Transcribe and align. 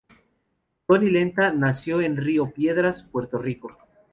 Tony 0.87 1.11
Lenta, 1.11 1.53
nació 1.53 2.01
en 2.01 2.17
Río 2.17 2.49
Piedras, 2.49 3.03
Puerto 3.03 3.37
Rico. 3.37 3.77